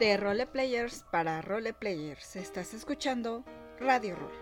[0.00, 3.44] De roleplayers para roleplayers, estás escuchando
[3.78, 4.32] Radio Roll.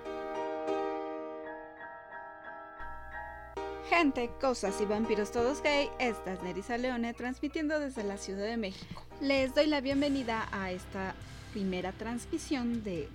[3.91, 8.57] Gente, cosas y vampiros todos gay, esta es Nerissa Leone transmitiendo desde la Ciudad de
[8.57, 9.05] México.
[9.21, 11.17] Les doy la bienvenida a esta
[11.53, 13.09] primera transmisión de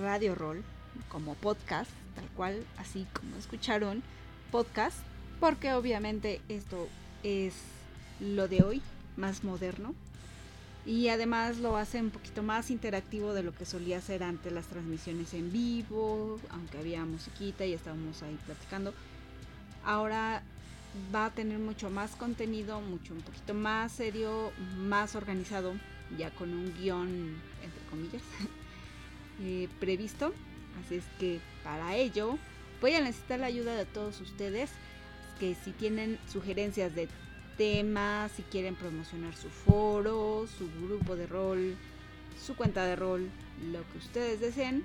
[0.00, 0.62] Radio Roll
[1.08, 4.04] como podcast, tal cual, así como escucharon,
[4.52, 4.98] podcast,
[5.40, 6.86] porque obviamente esto
[7.24, 7.54] es
[8.20, 8.80] lo de hoy,
[9.16, 9.92] más moderno,
[10.86, 14.66] y además lo hace un poquito más interactivo de lo que solía ser antes las
[14.66, 18.94] transmisiones en vivo, aunque había musiquita y estábamos ahí platicando.
[19.84, 20.42] Ahora
[21.14, 25.74] va a tener mucho más contenido, mucho un poquito más serio, más organizado,
[26.18, 28.22] ya con un guion, entre comillas,
[29.42, 30.32] eh, previsto.
[30.84, 32.38] Así es que para ello
[32.80, 34.70] voy a necesitar la ayuda de todos ustedes,
[35.38, 37.08] que si tienen sugerencias de
[37.60, 41.76] temas, si quieren promocionar su foro, su grupo de rol,
[42.42, 43.28] su cuenta de rol,
[43.70, 44.82] lo que ustedes deseen,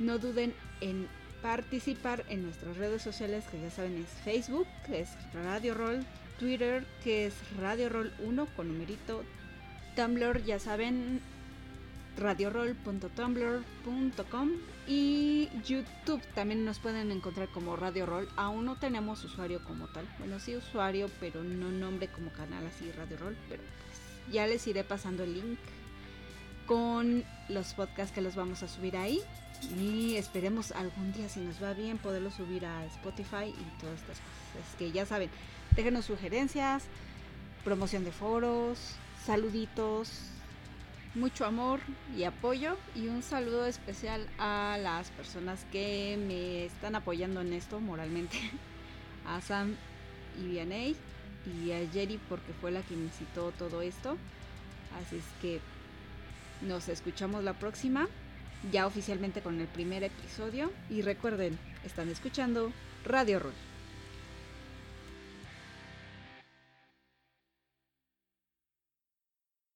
[0.00, 1.06] no duden en
[1.42, 6.04] participar en nuestras redes sociales que ya saben es Facebook, que es Radio Roll,
[6.40, 9.22] Twitter, que es Radio Roll 1 con numerito,
[9.94, 11.20] Tumblr, ya saben,
[12.16, 14.50] radioroll.tumblr.com
[14.86, 18.28] y YouTube también nos pueden encontrar como Radio Roll.
[18.36, 20.08] Aún no tenemos usuario como tal.
[20.18, 23.36] Bueno, sí usuario, pero no nombre como canal así Radio Roll.
[23.48, 25.58] Pero pues ya les iré pasando el link
[26.66, 29.20] con los podcasts que los vamos a subir ahí.
[29.78, 34.18] Y esperemos algún día, si nos va bien, poderlo subir a Spotify y todas estas
[34.18, 34.70] cosas.
[34.70, 35.30] Es que ya saben,
[35.76, 36.82] déjenos sugerencias,
[37.62, 40.31] promoción de foros, saluditos,
[41.14, 41.80] mucho amor
[42.16, 47.80] y apoyo y un saludo especial a las personas que me están apoyando en esto
[47.80, 48.38] moralmente.
[49.26, 49.76] A Sam
[50.40, 50.96] y Vianey
[51.46, 54.16] y a Jerry porque fue la que incitó todo esto.
[55.00, 55.60] Así es que
[56.60, 58.08] nos escuchamos la próxima,
[58.72, 60.72] ya oficialmente con el primer episodio.
[60.90, 62.72] Y recuerden, están escuchando
[63.04, 63.71] Radio Roll.